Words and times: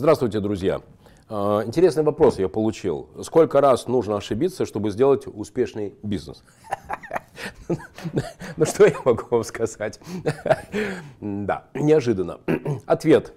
Здравствуйте, 0.00 0.40
друзья. 0.40 0.80
А, 1.28 1.62
интересный 1.64 2.02
вопрос 2.02 2.38
я 2.38 2.48
получил. 2.48 3.10
Сколько 3.22 3.60
раз 3.60 3.86
нужно 3.86 4.16
ошибиться, 4.16 4.64
чтобы 4.64 4.90
сделать 4.90 5.26
успешный 5.26 5.94
бизнес? 6.02 6.42
Ну 8.56 8.64
что 8.64 8.86
я 8.86 8.96
могу 9.04 9.24
вам 9.30 9.44
сказать? 9.44 10.00
Да, 11.20 11.66
неожиданно. 11.74 12.40
Ответ. 12.86 13.34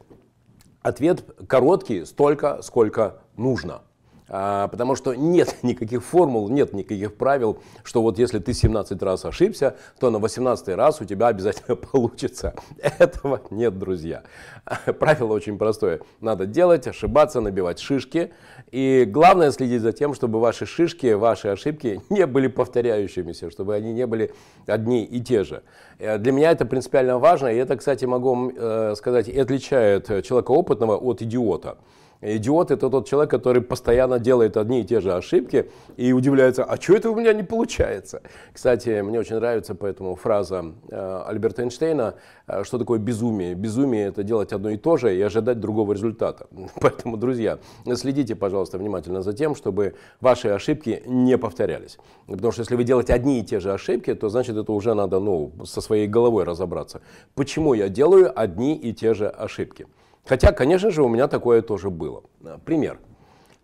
Ответ 0.82 1.24
короткий, 1.48 2.06
столько, 2.06 2.62
сколько 2.62 3.22
нужно. 3.36 3.82
А, 4.30 4.68
потому 4.68 4.96
что 4.96 5.14
нет 5.14 5.58
никаких 5.64 6.04
формул, 6.04 6.50
нет 6.50 6.74
никаких 6.74 7.16
правил, 7.16 7.60
что 7.84 8.02
вот 8.02 8.18
если 8.18 8.40
ты 8.40 8.54
17 8.54 9.02
раз 9.04 9.26
ошибся, 9.26 9.76
то 10.00 10.10
на 10.10 10.20
18 10.20 10.70
раз 10.70 11.02
у 11.02 11.06
тебя 11.06 11.28
обязательно 11.28 11.76
получится. 11.92 12.54
Этого 13.00 13.42
нет, 13.50 13.78
друзья. 13.78 14.24
Правило 15.00 15.34
очень 15.34 15.58
простое. 15.58 16.00
Надо 16.22 16.46
делать, 16.46 16.88
ошибаться, 16.88 17.42
набивать 17.42 17.80
шишки. 17.80 18.32
И 18.72 19.06
главное 19.08 19.52
следить 19.52 19.82
за 19.82 19.92
тем, 19.92 20.14
чтобы 20.14 20.40
ваши 20.40 20.66
шишки, 20.66 21.14
ваши 21.14 21.50
ошибки 21.50 22.02
не 22.10 22.26
были 22.26 22.48
повторяющимися, 22.48 23.52
чтобы 23.52 23.76
они 23.76 23.94
не 23.94 24.08
были 24.08 24.34
одни 24.66 25.04
и 25.04 25.22
те 25.22 25.44
же. 25.44 25.64
Э, 26.00 26.18
для 26.18 26.32
меня 26.32 26.52
это 26.52 26.66
принципиально 26.66 27.20
важно, 27.20 27.48
и 27.48 27.58
это, 27.58 27.76
кстати, 27.76 28.06
могу 28.06 28.52
э, 28.56 28.96
сказать, 28.96 29.28
и 29.28 29.38
отличает 29.38 30.08
человека 30.26 30.52
опытного 30.52 30.98
от 30.98 31.22
идиота. 31.22 31.78
Идиот– 32.24 32.72
это 32.72 32.90
тот 32.90 33.06
человек, 33.06 33.30
который 33.30 33.62
постоянно 33.62 34.18
делает 34.18 34.56
одни 34.56 34.82
и 34.82 34.84
те 34.86 35.02
же 35.02 35.14
ошибки 35.14 35.70
и 35.98 36.14
удивляется, 36.14 36.64
а 36.64 36.82
что 36.82 36.96
это 36.96 37.12
у 37.12 37.16
меня 37.16 37.34
не 37.34 37.44
получается? 37.44 38.22
Кстати, 38.54 39.02
мне 39.02 39.20
очень 39.20 39.36
нравится 39.36 39.76
поэтому 39.76 40.16
фраза 40.16 40.74
э, 40.90 41.24
Альберта 41.28 41.64
Эйнштейна, 41.64 42.16
э, 42.48 42.64
что 42.64 42.78
такое 42.78 43.00
безумие. 43.00 43.56
Безумие– 43.56 44.06
это 44.08 44.24
делать 44.24 44.54
одно 44.54 44.70
и 44.70 44.78
то 44.78 44.96
же 44.96 45.14
и 45.14 45.22
ожидать 45.22 45.60
другого 45.60 45.92
результата. 45.92 46.48
Поэтому, 46.80 47.18
друзья, 47.18 47.60
следите, 47.94 48.36
пожалуйста, 48.36 48.78
внимательно 48.78 49.22
за 49.22 49.34
тем, 49.34 49.54
чтобы 49.54 49.96
ваши 50.22 50.48
ошибки 50.48 51.04
не 51.06 51.38
повторялись. 51.38 51.98
Потому 52.28 52.54
что 52.54 52.62
если 52.62 52.76
вы 52.76 52.86
делаете 52.86 53.14
одни 53.14 53.42
и 53.42 53.44
те 53.44 53.60
же 53.60 53.74
ошибки, 53.74 54.14
то 54.16 54.30
значит 54.30 54.56
это 54.56 54.72
уже 54.72 54.94
надо 54.94 55.20
ну, 55.20 55.52
со 55.66 55.82
своей 55.82 56.08
головой 56.08 56.46
разобраться. 56.46 57.02
Почему 57.36 57.74
я 57.74 57.90
делаю 57.90 58.32
одни 58.34 58.78
и 58.78 58.94
те 58.94 59.14
же 59.14 59.28
ошибки? 59.28 59.88
Хотя, 60.26 60.52
конечно 60.52 60.90
же, 60.90 61.04
у 61.04 61.10
меня 61.10 61.28
такое 61.28 61.62
тоже 61.62 61.90
было. 61.90 62.24
Пример. 62.66 63.00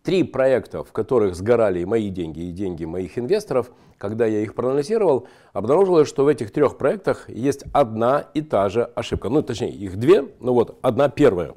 Три 0.03 0.23
проекта, 0.23 0.83
в 0.83 0.91
которых 0.91 1.35
сгорали 1.35 1.83
мои 1.83 2.09
деньги 2.09 2.39
и 2.39 2.51
деньги 2.51 2.85
моих 2.85 3.17
инвесторов, 3.17 3.71
когда 3.97 4.25
я 4.25 4.39
их 4.39 4.55
проанализировал, 4.55 5.27
обнаружилось, 5.51 6.07
что 6.07 6.23
в 6.23 6.27
этих 6.27 6.51
трех 6.51 6.77
проектах 6.77 7.29
есть 7.29 7.65
одна 7.73 8.25
и 8.33 8.41
та 8.41 8.69
же 8.69 8.83
ошибка. 8.83 9.29
Ну, 9.29 9.41
точнее, 9.41 9.71
их 9.71 9.97
две, 9.97 10.25
но 10.39 10.53
вот 10.53 10.79
одна 10.81 11.09
первая. 11.09 11.53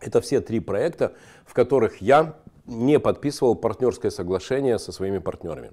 Это 0.00 0.20
все 0.20 0.40
три 0.40 0.60
проекта, 0.60 1.14
в 1.46 1.54
которых 1.54 2.02
я 2.02 2.36
не 2.66 2.98
подписывал 2.98 3.54
партнерское 3.54 4.10
соглашение 4.10 4.78
со 4.78 4.92
своими 4.92 5.18
партнерами. 5.18 5.70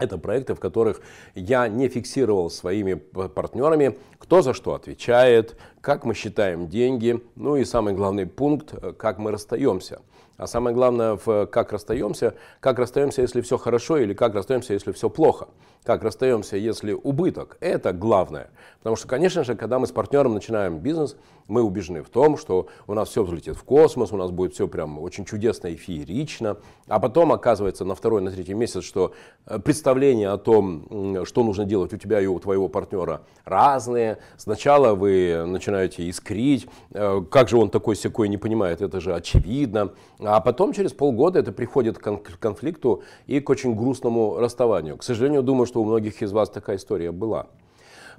Это 0.00 0.16
проекты, 0.16 0.54
в 0.54 0.60
которых 0.60 1.02
я 1.34 1.68
не 1.68 1.88
фиксировал 1.88 2.50
своими 2.50 2.94
партнерами, 2.94 3.98
кто 4.18 4.40
за 4.40 4.54
что 4.54 4.74
отвечает, 4.74 5.56
как 5.82 6.06
мы 6.06 6.14
считаем 6.14 6.68
деньги, 6.68 7.22
ну 7.36 7.56
и 7.56 7.64
самый 7.64 7.92
главный 7.92 8.26
пункт, 8.26 8.74
как 8.96 9.18
мы 9.18 9.30
расстаемся. 9.30 10.00
А 10.40 10.46
самое 10.46 10.74
главное, 10.74 11.18
в 11.22 11.44
как 11.48 11.70
расстаемся, 11.70 12.34
как 12.60 12.78
расстаемся, 12.78 13.20
если 13.20 13.42
все 13.42 13.58
хорошо, 13.58 13.98
или 13.98 14.14
как 14.14 14.34
расстаемся, 14.34 14.72
если 14.72 14.90
все 14.92 15.10
плохо. 15.10 15.48
Как 15.84 16.02
расстаемся, 16.02 16.56
если 16.56 16.92
убыток. 16.92 17.58
Это 17.60 17.92
главное. 17.92 18.50
Потому 18.78 18.96
что, 18.96 19.06
конечно 19.06 19.44
же, 19.44 19.54
когда 19.54 19.78
мы 19.78 19.86
с 19.86 19.92
партнером 19.92 20.32
начинаем 20.32 20.78
бизнес, 20.78 21.16
мы 21.46 21.62
убеждены 21.62 22.02
в 22.02 22.08
том, 22.08 22.38
что 22.38 22.68
у 22.86 22.94
нас 22.94 23.08
все 23.08 23.22
взлетит 23.22 23.56
в 23.56 23.64
космос, 23.64 24.12
у 24.12 24.16
нас 24.16 24.30
будет 24.30 24.54
все 24.54 24.68
прям 24.68 24.98
очень 24.98 25.24
чудесно 25.24 25.68
и 25.68 25.76
феерично. 25.76 26.58
А 26.86 27.00
потом 27.00 27.32
оказывается 27.32 27.84
на 27.84 27.94
второй, 27.94 28.22
на 28.22 28.30
третий 28.30 28.54
месяц, 28.54 28.84
что 28.84 29.12
э, 29.46 29.58
представление 29.58 30.30
о 30.30 30.38
том, 30.38 31.24
что 31.24 31.44
нужно 31.44 31.64
делать 31.64 31.92
у 31.92 31.96
тебя 31.96 32.20
и 32.20 32.26
у 32.26 32.38
твоего 32.38 32.68
партнера 32.68 33.22
разные. 33.44 34.18
Сначала 34.36 34.94
вы 34.94 35.44
начинаете 35.46 36.08
искрить, 36.08 36.66
э, 36.92 37.22
как 37.30 37.48
же 37.48 37.58
он 37.58 37.68
такой 37.68 37.96
секой 37.96 38.28
не 38.28 38.38
понимает, 38.38 38.80
это 38.80 39.00
же 39.00 39.14
очевидно. 39.14 39.92
А 40.32 40.40
потом 40.40 40.72
через 40.72 40.92
полгода 40.92 41.40
это 41.40 41.50
приходит 41.50 41.98
к 41.98 42.38
конфликту 42.38 43.02
и 43.26 43.40
к 43.40 43.50
очень 43.50 43.74
грустному 43.74 44.38
расставанию. 44.38 44.96
К 44.96 45.02
сожалению, 45.02 45.42
думаю, 45.42 45.66
что 45.66 45.82
у 45.82 45.84
многих 45.84 46.22
из 46.22 46.30
вас 46.30 46.48
такая 46.48 46.76
история 46.76 47.10
была. 47.10 47.48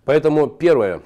Поэтому 0.03 0.47
первое, 0.47 1.03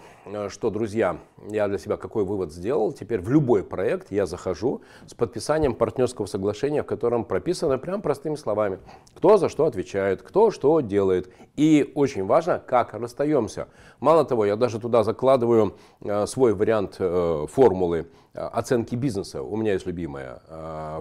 что, 0.50 0.70
друзья, 0.70 1.18
я 1.50 1.68
для 1.68 1.78
себя 1.78 1.98
какой 1.98 2.26
вывод 2.26 2.52
сделал, 2.52 2.92
теперь 2.92 3.22
в 3.22 3.30
любой 3.30 3.64
проект 3.64 4.12
я 4.12 4.26
захожу 4.26 4.82
с 5.06 5.14
подписанием 5.14 5.76
партнерского 5.76 6.26
соглашения, 6.26 6.82
в 6.84 6.88
котором 6.88 7.26
прописано 7.26 7.78
прям 7.78 8.02
простыми 8.02 8.36
словами, 8.36 8.80
кто 9.16 9.38
за 9.38 9.50
что 9.50 9.66
отвечает, 9.66 10.24
кто 10.24 10.50
что 10.52 10.82
делает. 10.82 11.32
И 11.56 11.92
очень 11.96 12.26
важно, 12.26 12.60
как 12.66 12.94
расстаемся. 12.94 13.68
Мало 14.00 14.26
того, 14.26 14.46
я 14.46 14.56
даже 14.56 14.80
туда 14.80 15.04
закладываю 15.04 15.76
э, 16.02 16.26
свой 16.26 16.54
вариант 16.54 16.96
э, 17.00 17.46
формулы 17.52 18.08
оценки 18.34 18.96
бизнеса. 18.96 19.42
У 19.42 19.56
меня 19.56 19.74
есть 19.74 19.86
любимая 19.86 20.42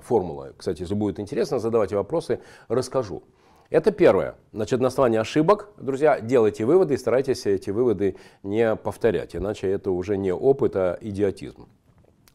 формула. 0.04 0.52
Кстати, 0.56 0.82
если 0.82 0.94
будет 0.94 1.18
интересно, 1.18 1.58
задавайте 1.58 1.96
вопросы, 1.96 2.38
расскажу. 2.68 3.24
Это 3.70 3.90
первое. 3.90 4.36
Значит, 4.52 4.80
на 4.80 4.88
основании 4.88 5.18
ошибок, 5.18 5.68
друзья, 5.78 6.20
делайте 6.20 6.64
выводы 6.64 6.94
и 6.94 6.96
старайтесь 6.96 7.46
эти 7.46 7.70
выводы 7.70 8.16
не 8.42 8.76
повторять, 8.76 9.34
иначе 9.34 9.68
это 9.70 9.90
уже 9.90 10.16
не 10.16 10.32
опыт, 10.32 10.76
а 10.76 10.98
идиотизм. 11.00 11.68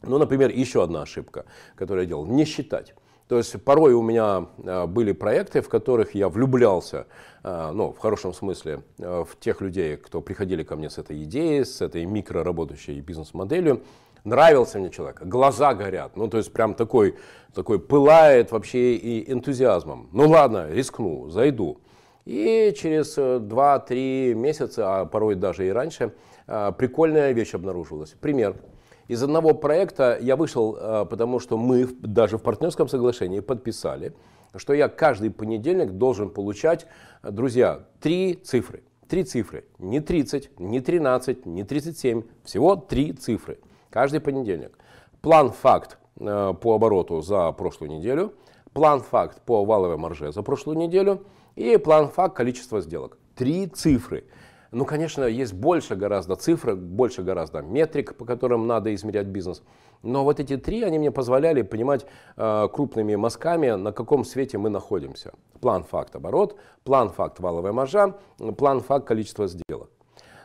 Ну, 0.02 0.18
например, 0.18 0.50
еще 0.50 0.82
одна 0.82 1.02
ошибка, 1.02 1.44
которую 1.76 2.04
я 2.04 2.08
делал, 2.08 2.26
не 2.26 2.44
считать. 2.44 2.94
То 3.28 3.38
есть 3.38 3.62
порой 3.62 3.92
у 3.92 4.02
меня 4.02 4.48
а, 4.64 4.86
были 4.88 5.12
проекты, 5.12 5.60
в 5.60 5.68
которых 5.68 6.16
я 6.16 6.28
влюблялся, 6.28 7.06
а, 7.44 7.70
ну, 7.70 7.92
в 7.92 7.98
хорошем 7.98 8.34
смысле, 8.34 8.82
а, 8.98 9.24
в 9.24 9.38
тех 9.38 9.60
людей, 9.60 9.96
кто 9.96 10.20
приходили 10.20 10.64
ко 10.64 10.74
мне 10.74 10.90
с 10.90 10.98
этой 10.98 11.22
идеей, 11.22 11.64
с 11.64 11.80
этой 11.80 12.06
микроработающей 12.06 12.98
бизнес-моделью, 13.00 13.82
нравился 14.24 14.78
мне 14.78 14.90
человек, 14.90 15.22
глаза 15.22 15.74
горят, 15.74 16.16
ну 16.16 16.28
то 16.28 16.38
есть 16.38 16.52
прям 16.52 16.74
такой, 16.74 17.16
такой 17.54 17.78
пылает 17.78 18.52
вообще 18.52 18.94
и 18.94 19.30
энтузиазмом. 19.32 20.08
Ну 20.12 20.28
ладно, 20.28 20.70
рискну, 20.70 21.28
зайду. 21.30 21.80
И 22.24 22.74
через 22.76 23.16
2-3 23.16 24.34
месяца, 24.34 25.00
а 25.00 25.04
порой 25.06 25.34
даже 25.34 25.66
и 25.66 25.70
раньше, 25.70 26.12
а, 26.46 26.70
прикольная 26.72 27.32
вещь 27.32 27.54
обнаружилась. 27.54 28.14
Пример. 28.20 28.56
Из 29.08 29.22
одного 29.22 29.54
проекта 29.54 30.16
я 30.20 30.36
вышел, 30.36 30.76
а, 30.78 31.04
потому 31.06 31.40
что 31.40 31.56
мы 31.56 31.86
даже 31.86 32.38
в 32.38 32.42
партнерском 32.42 32.88
соглашении 32.88 33.40
подписали, 33.40 34.14
что 34.54 34.74
я 34.74 34.88
каждый 34.88 35.30
понедельник 35.30 35.92
должен 35.92 36.30
получать, 36.30 36.86
друзья, 37.22 37.86
три 38.00 38.34
цифры. 38.34 38.82
Три 39.08 39.24
цифры. 39.24 39.64
Не 39.78 39.98
30, 39.98 40.60
не 40.60 40.80
13, 40.80 41.46
не 41.46 41.64
37. 41.64 42.22
Всего 42.44 42.76
три 42.76 43.12
цифры 43.12 43.58
каждый 43.90 44.20
понедельник. 44.20 44.78
План-факт 45.20 45.98
э, 46.18 46.54
по 46.60 46.74
обороту 46.74 47.20
за 47.20 47.52
прошлую 47.52 47.90
неделю, 47.90 48.32
план-факт 48.72 49.42
по 49.42 49.64
валовой 49.64 49.96
марже 49.96 50.32
за 50.32 50.42
прошлую 50.42 50.78
неделю 50.78 51.24
и 51.56 51.76
план-факт 51.76 52.34
количество 52.34 52.80
сделок. 52.80 53.18
Три 53.36 53.66
цифры. 53.66 54.24
Ну, 54.72 54.84
конечно, 54.84 55.24
есть 55.24 55.52
больше 55.52 55.96
гораздо 55.96 56.36
цифр, 56.36 56.76
больше 56.76 57.22
гораздо 57.22 57.60
метрик, 57.60 58.16
по 58.16 58.24
которым 58.24 58.68
надо 58.68 58.94
измерять 58.94 59.26
бизнес. 59.26 59.62
Но 60.02 60.22
вот 60.24 60.38
эти 60.38 60.56
три, 60.56 60.82
они 60.82 60.98
мне 60.98 61.10
позволяли 61.10 61.62
понимать 61.62 62.06
э, 62.36 62.68
крупными 62.72 63.16
мазками, 63.16 63.70
на 63.70 63.92
каком 63.92 64.24
свете 64.24 64.58
мы 64.58 64.70
находимся. 64.70 65.32
План-факт 65.60 66.14
оборот, 66.14 66.56
план-факт 66.84 67.40
валовая 67.40 67.72
маржа, 67.72 68.14
план-факт 68.56 69.06
количество 69.06 69.48
сделок. 69.48 69.90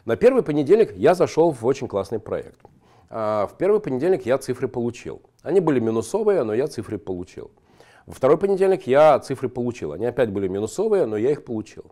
На 0.05 0.16
первый 0.16 0.44
понедельник 0.44 0.95
я 0.97 1.14
зашел 1.14 1.52
в 1.52 1.66
очень 1.66 1.87
классный 1.87 2.19
проект. 2.19 2.59
А, 3.17 3.47
в 3.47 3.56
первый 3.56 3.79
понедельник 3.79 4.26
я 4.26 4.38
цифры 4.38 4.67
получил. 4.67 5.22
Они 5.41 5.62
были 5.62 5.79
минусовые, 5.79 6.44
но 6.44 6.53
я 6.53 6.67
цифры 6.67 6.97
получил. 6.97 7.50
Во 8.06 8.14
второй 8.14 8.38
понедельник 8.38 8.88
я 8.88 9.17
цифры 9.20 9.47
получил. 9.47 9.94
Они 9.94 10.06
опять 10.06 10.32
были 10.32 10.50
минусовые, 10.50 11.06
но 11.06 11.16
я 11.16 11.32
их 11.32 11.46
получил. 11.46 11.85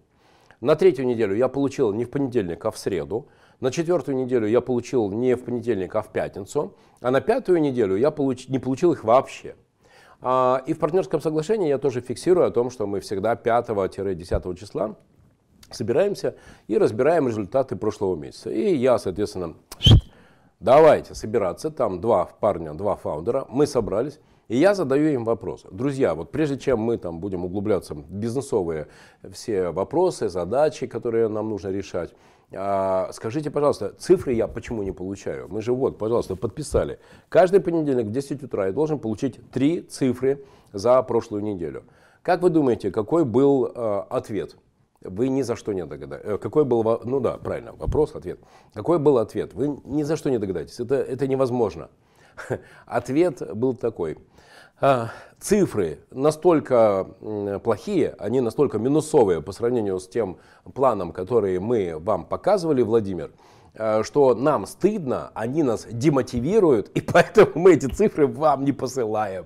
На 0.59 0.75
третью 0.75 1.05
неделю 1.05 1.33
я 1.33 1.47
получил 1.47 1.93
не 1.93 2.03
в 2.03 2.09
понедельник, 2.09 2.65
а 2.65 2.71
в 2.71 2.77
среду. 2.77 3.29
На 3.61 3.71
четвертую 3.71 4.17
неделю 4.17 4.47
я 4.47 4.59
получил 4.59 5.09
не 5.11 5.37
в 5.37 5.45
понедельник, 5.45 5.95
а 5.95 6.01
в 6.01 6.09
пятницу. 6.11 6.75
А 6.99 7.09
на 7.09 7.21
пятую 7.21 7.61
неделю 7.61 7.95
я 7.95 8.11
получ... 8.11 8.49
не 8.49 8.59
получил 8.59 8.91
их 8.91 9.05
вообще. 9.05 9.55
А, 10.19 10.61
и 10.67 10.73
в 10.73 10.79
партнерском 10.79 11.21
соглашении 11.21 11.69
я 11.69 11.77
тоже 11.77 12.01
фиксирую 12.01 12.45
о 12.45 12.51
том, 12.51 12.69
что 12.69 12.85
мы 12.85 12.99
всегда 12.99 13.35
5-10 13.35 14.57
числа 14.57 14.97
собираемся 15.71 16.35
и 16.67 16.77
разбираем 16.77 17.29
результаты 17.29 17.77
прошлого 17.77 18.17
месяца. 18.17 18.49
И 18.49 18.75
я, 18.75 18.99
соответственно, 18.99 19.55
давайте 20.63 21.13
собираться, 21.13 21.69
там 21.69 21.99
два 21.99 22.25
парня, 22.25 22.73
два 22.73 22.95
фаундера, 22.95 23.45
мы 23.49 23.67
собрались, 23.67 24.19
и 24.47 24.57
я 24.57 24.73
задаю 24.73 25.09
им 25.09 25.25
вопрос. 25.25 25.65
Друзья, 25.69 26.15
вот 26.15 26.31
прежде 26.31 26.57
чем 26.57 26.79
мы 26.79 26.97
там 26.97 27.19
будем 27.19 27.45
углубляться 27.45 27.93
в 27.93 28.09
бизнесовые 28.09 28.87
все 29.31 29.69
вопросы, 29.71 30.29
задачи, 30.29 30.87
которые 30.87 31.27
нам 31.27 31.49
нужно 31.49 31.69
решать, 31.69 32.11
А, 32.55 33.09
скажите, 33.13 33.49
пожалуйста, 33.49 33.93
цифры 33.97 34.33
я 34.33 34.47
почему 34.47 34.83
не 34.83 34.91
получаю? 34.91 35.47
Мы 35.49 35.63
же 35.63 35.73
вот, 35.73 35.97
пожалуйста, 35.97 36.35
подписали. 36.35 36.99
Каждый 37.27 37.61
понедельник 37.61 38.05
в 38.05 38.11
10 38.11 38.43
утра 38.43 38.67
я 38.67 38.71
должен 38.71 38.99
получить 38.99 39.39
три 39.49 39.81
цифры 39.81 40.45
за 40.71 41.01
прошлую 41.01 41.41
неделю. 41.41 41.83
Как 42.21 42.43
вы 42.43 42.51
думаете, 42.51 42.91
какой 42.91 43.25
был 43.25 43.65
э, 43.65 44.03
ответ? 44.09 44.55
Вы 45.03 45.29
ни 45.29 45.41
за 45.41 45.55
что 45.55 45.73
не 45.73 45.85
догадаетесь. 45.85 46.27
Э, 46.27 46.37
какой 46.37 46.65
был, 46.65 47.01
ну 47.03 47.19
да, 47.19 47.37
правильно, 47.37 47.73
вопрос, 47.73 48.15
ответ. 48.15 48.39
Какой 48.73 48.99
был 48.99 49.17
ответ? 49.17 49.53
Вы 49.53 49.79
ни 49.85 50.03
за 50.03 50.15
что 50.15 50.29
не 50.29 50.37
догадаетесь. 50.37 50.79
Это, 50.79 50.95
это 50.95 51.27
невозможно. 51.27 51.89
Ответ 52.85 53.55
был 53.55 53.75
такой. 53.75 54.17
А, 54.81 55.11
цифры 55.39 55.99
настолько 56.11 57.07
плохие, 57.63 58.15
они 58.19 58.41
настолько 58.41 58.79
минусовые 58.79 59.41
по 59.41 59.51
сравнению 59.51 59.99
с 59.99 60.07
тем 60.07 60.39
планом, 60.73 61.11
который 61.11 61.59
мы 61.59 61.95
вам 61.99 62.25
показывали, 62.25 62.81
Владимир, 62.81 63.31
а, 63.75 64.03
что 64.03 64.35
нам 64.35 64.65
стыдно, 64.65 65.31
они 65.35 65.63
нас 65.63 65.87
демотивируют, 65.89 66.89
и 66.95 67.01
поэтому 67.01 67.51
мы 67.55 67.73
эти 67.73 67.85
цифры 67.85 68.27
вам 68.27 68.65
не 68.65 68.71
посылаем. 68.71 69.45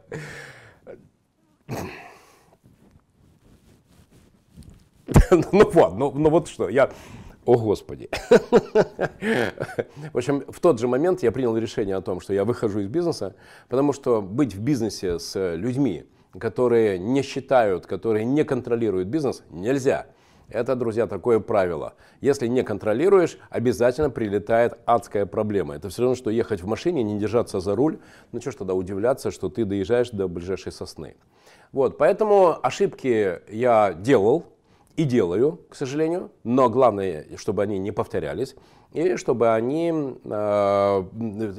Ну 5.51 5.71
ну, 5.73 6.11
ну 6.11 6.29
вот 6.29 6.47
что, 6.47 6.69
я 6.69 6.89
о 7.45 7.57
Господи. 7.57 8.09
В 10.13 10.17
общем, 10.17 10.43
в 10.47 10.59
тот 10.59 10.79
же 10.79 10.87
момент 10.87 11.23
я 11.23 11.31
принял 11.31 11.55
решение 11.57 11.95
о 11.95 12.01
том, 12.01 12.19
что 12.19 12.33
я 12.33 12.43
выхожу 12.43 12.79
из 12.81 12.87
бизнеса, 12.87 13.35
потому 13.69 13.93
что 13.93 14.21
быть 14.21 14.53
в 14.53 14.61
бизнесе 14.61 15.17
с 15.17 15.55
людьми, 15.55 16.05
которые 16.37 16.99
не 16.99 17.21
считают, 17.21 17.85
которые 17.85 18.25
не 18.25 18.43
контролируют 18.43 19.07
бизнес, 19.07 19.43
нельзя. 19.49 20.07
Это, 20.49 20.75
друзья, 20.75 21.07
такое 21.07 21.39
правило. 21.39 21.93
Если 22.21 22.47
не 22.47 22.63
контролируешь, 22.63 23.37
обязательно 23.49 24.09
прилетает 24.09 24.77
адская 24.85 25.25
проблема. 25.25 25.75
Это 25.75 25.89
все 25.89 26.03
равно, 26.03 26.15
что 26.15 26.29
ехать 26.29 26.61
в 26.61 26.67
машине, 26.67 27.03
не 27.03 27.17
держаться 27.19 27.59
за 27.59 27.75
руль. 27.75 27.99
Ну 28.31 28.39
что 28.39 28.51
ж 28.51 28.55
тогда 28.55 28.73
удивляться, 28.73 29.31
что 29.31 29.49
ты 29.49 29.65
доезжаешь 29.65 30.09
до 30.09 30.27
ближайшей 30.27 30.71
сосны. 30.71 31.15
Вот, 31.73 31.97
поэтому 31.97 32.57
ошибки 32.63 33.39
я 33.49 33.93
делал, 33.93 34.45
и 34.97 35.03
делаю, 35.03 35.59
к 35.69 35.75
сожалению, 35.75 36.31
но 36.43 36.69
главное, 36.69 37.27
чтобы 37.37 37.61
они 37.61 37.77
не 37.77 37.91
повторялись, 37.91 38.55
и 38.93 39.15
чтобы 39.15 39.53
они 39.53 39.89
э, 39.91 41.03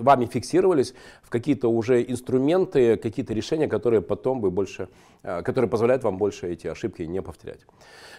вами 0.03 0.27
фиксировались 0.27 0.93
в 1.23 1.31
какие-то 1.31 1.69
уже 1.69 2.03
инструменты, 2.03 2.97
какие-то 2.97 3.33
решения, 3.35 3.69
которые 3.69 4.03
потом 4.03 4.41
вы 4.41 4.51
больше, 4.51 4.89
э, 5.23 5.43
которые 5.43 5.71
позволяют 5.71 6.03
вам 6.03 6.19
больше 6.19 6.49
эти 6.49 6.67
ошибки 6.67 7.03
не 7.03 7.23
повторять. 7.23 7.61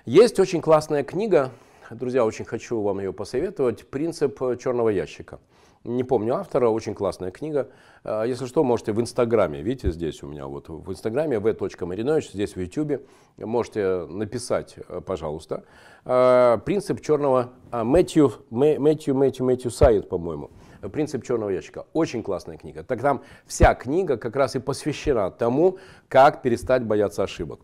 Есть 0.06 0.40
очень 0.40 0.62
классная 0.62 1.04
книга, 1.04 1.52
друзья, 1.92 2.26
очень 2.26 2.46
хочу 2.46 2.82
вам 2.82 3.00
ее 3.00 3.14
посоветовать, 3.14 3.88
«Принцип 3.88 4.40
черного 4.60 4.90
ящика». 4.90 5.40
Не 5.86 6.04
помню 6.04 6.36
автора, 6.36 6.68
очень 6.68 6.94
классная 6.94 7.32
книга. 7.32 7.70
А, 8.04 8.24
если 8.26 8.46
что, 8.48 8.66
можете 8.66 8.92
в 8.92 9.00
Инстаграме, 9.00 9.62
видите, 9.62 9.92
здесь 9.92 10.22
у 10.24 10.28
меня 10.28 10.46
вот 10.46 10.68
в 10.68 10.92
Инстаграме 10.92 11.40
v.marinovич, 11.40 12.32
здесь 12.32 12.56
в 12.56 12.60
Ютубе, 12.60 13.02
можете 13.38 14.06
написать, 14.06 14.76
э, 14.78 15.00
пожалуйста. 15.00 15.64
А, 16.04 16.58
принцип 16.58 17.02
черного, 17.02 17.54
Мэтью, 17.72 18.34
Мэтью, 18.50 19.16
Мэтью, 19.16 19.46
Мэтью 19.46 19.72
Сайет, 19.72 20.10
по-моему. 20.10 20.52
«Принцип 20.94 21.26
черного 21.26 21.50
ящика». 21.50 21.88
Очень 21.92 22.24
классная 22.24 22.58
книга. 22.58 22.84
Так 22.84 23.02
там 23.02 23.22
вся 23.46 23.76
книга 23.76 24.16
как 24.16 24.36
раз 24.36 24.56
и 24.56 24.60
посвящена 24.60 25.30
тому, 25.30 25.78
как 26.08 26.42
перестать 26.42 26.84
бояться 26.84 27.24
ошибок. 27.24 27.62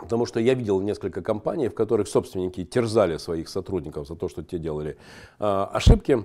Потому 0.00 0.26
что 0.26 0.40
я 0.40 0.54
видел 0.54 0.80
несколько 0.80 1.22
компаний, 1.22 1.68
в 1.68 1.74
которых 1.74 2.08
собственники 2.08 2.64
терзали 2.64 3.16
своих 3.18 3.48
сотрудников 3.48 4.08
за 4.08 4.16
то, 4.16 4.28
что 4.28 4.42
те 4.42 4.58
делали 4.58 4.96
э, 5.38 5.66
ошибки, 5.72 6.24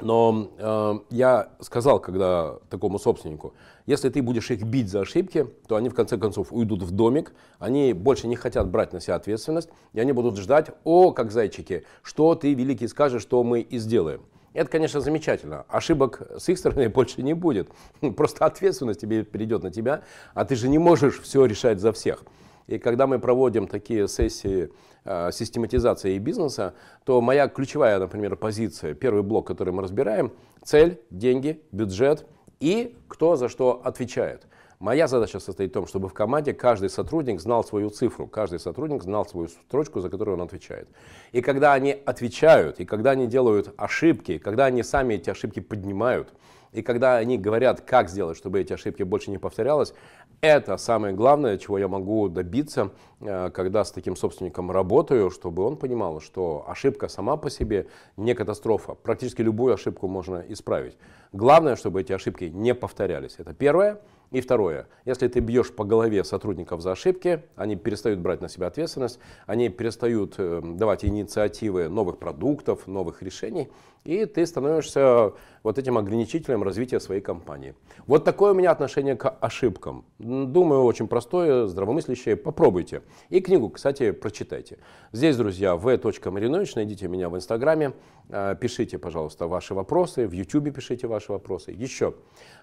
но 0.00 0.50
э, 0.58 0.94
я 1.10 1.50
сказал, 1.60 2.00
когда 2.00 2.56
такому 2.68 2.98
собственнику, 2.98 3.54
если 3.86 4.08
ты 4.08 4.22
будешь 4.22 4.50
их 4.50 4.62
бить 4.62 4.88
за 4.88 5.00
ошибки, 5.00 5.46
то 5.68 5.76
они 5.76 5.88
в 5.88 5.94
конце 5.94 6.18
концов 6.18 6.52
уйдут 6.52 6.82
в 6.82 6.90
домик, 6.90 7.32
они 7.58 7.92
больше 7.92 8.26
не 8.26 8.34
хотят 8.34 8.68
брать 8.68 8.92
на 8.92 9.00
себя 9.00 9.14
ответственность, 9.16 9.68
и 9.92 10.00
они 10.00 10.12
будут 10.12 10.36
ждать, 10.36 10.70
о, 10.82 11.12
как 11.12 11.30
зайчики, 11.30 11.84
что 12.02 12.34
ты, 12.34 12.54
великий, 12.54 12.88
скажешь, 12.88 13.22
что 13.22 13.42
мы 13.44 13.60
и 13.60 13.78
сделаем. 13.78 14.22
Это, 14.52 14.70
конечно, 14.70 15.00
замечательно. 15.00 15.64
Ошибок 15.68 16.22
с 16.38 16.48
их 16.48 16.58
стороны 16.58 16.88
больше 16.90 17.22
не 17.22 17.34
будет. 17.34 17.68
Просто 18.16 18.44
ответственность 18.46 19.00
тебе 19.00 19.24
перейдет 19.24 19.62
на 19.62 19.70
тебя, 19.70 20.02
а 20.32 20.44
ты 20.44 20.56
же 20.56 20.68
не 20.68 20.78
можешь 20.78 21.20
все 21.20 21.44
решать 21.44 21.80
за 21.80 21.92
всех. 21.92 22.24
И 22.66 22.78
когда 22.78 23.06
мы 23.06 23.18
проводим 23.18 23.66
такие 23.66 24.08
сессии 24.08 24.70
э, 25.04 25.30
систематизации 25.32 26.18
бизнеса, 26.18 26.74
то 27.04 27.20
моя 27.20 27.48
ключевая, 27.48 27.98
например, 27.98 28.36
позиция, 28.36 28.94
первый 28.94 29.22
блок, 29.22 29.46
который 29.46 29.72
мы 29.72 29.82
разбираем, 29.82 30.32
цель, 30.62 31.00
деньги, 31.10 31.60
бюджет 31.72 32.26
и 32.60 32.96
кто 33.08 33.36
за 33.36 33.48
что 33.48 33.82
отвечает. 33.84 34.46
Моя 34.80 35.06
задача 35.06 35.38
состоит 35.40 35.70
в 35.70 35.74
том, 35.74 35.86
чтобы 35.86 36.08
в 36.08 36.14
команде 36.14 36.52
каждый 36.52 36.90
сотрудник 36.90 37.40
знал 37.40 37.64
свою 37.64 37.90
цифру, 37.90 38.26
каждый 38.26 38.58
сотрудник 38.58 39.02
знал 39.02 39.24
свою 39.24 39.48
строчку, 39.48 40.00
за 40.00 40.10
которую 40.10 40.36
он 40.36 40.42
отвечает. 40.42 40.88
И 41.32 41.40
когда 41.40 41.72
они 41.74 41.92
отвечают, 41.92 42.80
и 42.80 42.84
когда 42.84 43.12
они 43.12 43.26
делают 43.26 43.72
ошибки, 43.76 44.38
когда 44.38 44.66
они 44.66 44.82
сами 44.82 45.14
эти 45.14 45.30
ошибки 45.30 45.60
поднимают, 45.60 46.34
и 46.72 46.82
когда 46.82 47.16
они 47.16 47.38
говорят, 47.38 47.82
как 47.82 48.10
сделать, 48.10 48.36
чтобы 48.36 48.60
эти 48.60 48.72
ошибки 48.72 49.04
больше 49.04 49.30
не 49.30 49.38
повторялось, 49.38 49.94
это 50.40 50.76
самое 50.76 51.14
главное, 51.14 51.58
чего 51.58 51.78
я 51.78 51.88
могу 51.88 52.28
добиться, 52.28 52.90
э, 53.20 53.50
когда 53.50 53.84
с 53.84 53.92
таким 53.92 54.16
собственником 54.16 54.70
работаю, 54.70 55.30
чтобы 55.30 55.64
он 55.64 55.76
понимал, 55.76 56.20
что 56.20 56.64
ошибка 56.68 57.08
сама 57.08 57.36
по 57.36 57.50
себе 57.50 57.86
не 58.16 58.34
катастрофа. 58.34 58.94
Практически 58.94 59.42
любую 59.42 59.74
ошибку 59.74 60.08
можно 60.08 60.44
исправить. 60.48 60.96
Главное, 61.32 61.76
чтобы 61.76 62.00
эти 62.00 62.12
ошибки 62.12 62.44
не 62.44 62.74
повторялись. 62.74 63.36
Это 63.38 63.54
первое. 63.54 64.00
И 64.30 64.40
второе, 64.40 64.88
если 65.04 65.28
ты 65.28 65.38
бьешь 65.38 65.72
по 65.72 65.84
голове 65.84 66.24
сотрудников 66.24 66.80
за 66.80 66.92
ошибки, 66.92 67.44
они 67.54 67.76
перестают 67.76 68.18
брать 68.18 68.40
на 68.40 68.48
себя 68.48 68.66
ответственность, 68.66 69.20
они 69.46 69.68
перестают 69.68 70.34
э, 70.38 70.60
давать 70.64 71.04
инициативы 71.04 71.88
новых 71.88 72.18
продуктов, 72.18 72.88
новых 72.88 73.22
решений, 73.22 73.68
и 74.02 74.24
ты 74.24 74.44
становишься 74.44 75.34
вот 75.64 75.78
этим 75.78 75.98
ограничителем 75.98 76.62
развития 76.62 77.00
своей 77.00 77.22
компании. 77.22 77.74
Вот 78.06 78.22
такое 78.22 78.52
у 78.52 78.54
меня 78.54 78.70
отношение 78.70 79.16
к 79.16 79.28
ошибкам. 79.40 80.04
Думаю, 80.18 80.84
очень 80.84 81.08
простое, 81.08 81.66
здравомыслящее. 81.66 82.36
Попробуйте. 82.36 83.02
И 83.30 83.40
книгу, 83.40 83.70
кстати, 83.70 84.12
прочитайте. 84.12 84.78
Здесь, 85.10 85.36
друзья, 85.36 85.74
v.marinovич, 85.74 86.74
найдите 86.76 87.08
меня 87.08 87.30
в 87.30 87.36
Инстаграме, 87.36 87.94
э, 88.28 88.54
пишите, 88.60 88.98
пожалуйста, 88.98 89.46
ваши 89.46 89.74
вопросы, 89.74 90.28
в 90.28 90.32
Ютубе 90.32 90.70
пишите 90.70 91.06
ваши 91.06 91.32
вопросы. 91.32 91.70
Еще 91.70 92.14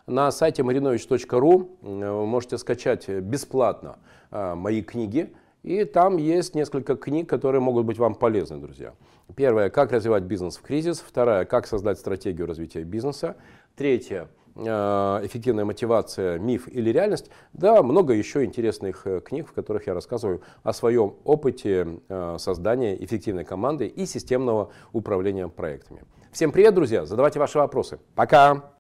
на 0.06 0.32
сайте 0.32 0.62
marinovich.ru 0.62 1.70
вы 1.82 2.26
можете 2.28 2.60
скачать 2.60 3.10
бесплатно 3.10 3.98
э, 4.30 4.54
мои 4.54 4.84
книги, 4.84 5.34
и 5.64 5.84
там 5.86 6.18
есть 6.18 6.56
несколько 6.56 6.96
книг, 6.96 7.30
которые 7.30 7.62
могут 7.62 7.86
быть 7.86 7.98
вам 7.98 8.16
полезны, 8.16 8.58
друзья. 8.58 8.94
Первая, 9.36 9.70
как 9.70 9.92
развивать 9.92 10.24
бизнес 10.24 10.58
в 10.58 10.62
кризис. 10.62 11.00
Вторая, 11.00 11.46
как 11.46 11.68
создать 11.68 12.00
стратегию 12.00 12.48
развития 12.48 12.84
бизнеса. 12.84 13.36
Третья, 13.76 14.28
э, 14.56 14.62
эффективная 14.64 15.64
мотивация, 15.64 16.40
миф 16.40 16.68
или 16.68 16.90
реальность. 16.90 17.30
Да, 17.54 17.84
много 17.84 18.14
еще 18.14 18.44
интересных 18.44 19.06
э, 19.06 19.22
книг, 19.22 19.48
в 19.48 19.54
которых 19.54 19.88
я 19.88 19.94
рассказываю 19.94 20.42
о 20.64 20.74
своем 20.74 21.16
опыте 21.24 22.00
э, 22.10 22.36
создания 22.40 23.02
эффективной 23.04 23.46
команды 23.46 23.88
и 23.88 24.06
системного 24.06 24.72
управления 24.94 25.48
проектами. 25.48 26.04
Всем 26.32 26.52
привет, 26.52 26.74
друзья! 26.74 27.06
Задавайте 27.06 27.40
ваши 27.40 27.58
вопросы. 27.60 28.00
Пока! 28.16 28.64